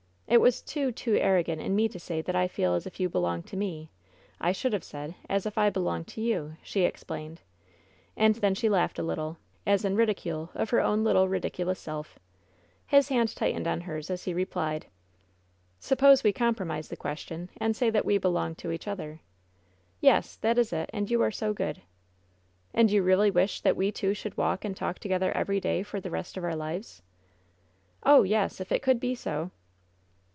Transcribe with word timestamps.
It 0.27 0.39
was 0.39 0.61
too, 0.61 0.93
too 0.93 1.15
arrogant 1.17 1.61
in 1.61 1.75
me 1.75 1.89
to 1.89 1.99
say 1.99 2.21
that 2.21 2.37
I 2.37 2.47
feel 2.47 2.73
as 2.73 2.87
you 2.97 3.09
be 3.09 3.17
longed 3.19 3.47
to 3.47 3.57
me. 3.57 3.89
I 4.39 4.53
should 4.53 4.71
have 4.71 4.81
said, 4.85 5.13
as 5.27 5.45
if 5.45 5.57
I 5.57 5.69
belonged 5.69 6.07
to 6.07 6.21
you,'' 6.21 6.55
she 6.63 6.83
explained. 6.83 7.41
And 8.15 8.35
then 8.35 8.55
she 8.55 8.69
laughed 8.69 8.97
a 8.97 9.03
little, 9.03 9.39
as 9.67 9.83
in 9.83 9.97
ridicule 9.97 10.49
of 10.55 10.69
her 10.69 10.79
own 10.79 11.03
little 11.03 11.27
ridiculous 11.27 11.79
self. 11.79 12.17
His 12.87 13.09
hand 13.09 13.35
tightened 13.35 13.67
on 13.67 13.81
hers 13.81 14.09
as 14.09 14.23
he 14.23 14.33
replied: 14.33 14.85
"Suppose 15.81 16.23
we 16.23 16.31
compromise 16.31 16.87
the 16.87 16.95
question 16.95 17.49
and 17.57 17.75
say 17.75 17.89
that 17.89 18.05
we 18.05 18.17
belong 18.17 18.55
to 18.55 18.71
each 18.71 18.87
other?" 18.87 19.19
"Yes, 19.99 20.37
that 20.37 20.57
is 20.57 20.71
it! 20.71 20.89
And 20.93 21.11
you 21.11 21.21
are 21.21 21.31
so 21.31 21.51
good." 21.51 21.81
'^And 22.73 22.89
you 22.89 23.03
really 23.03 23.31
wish 23.31 23.59
that 23.59 23.75
we 23.75 23.91
two 23.91 24.13
should 24.13 24.37
walk 24.37 24.63
and 24.63 24.77
talk 24.77 24.99
together 24.99 25.33
every 25.35 25.59
day 25.59 25.83
for 25.83 25.99
the 25.99 26.09
rest 26.09 26.37
of 26.37 26.45
our 26.45 26.55
lives?" 26.55 27.01
"Oh, 28.03 28.23
yes; 28.23 28.61
if 28.61 28.71
it 28.71 28.81
could 28.81 29.01
be 29.01 29.13
so!" 29.13 29.51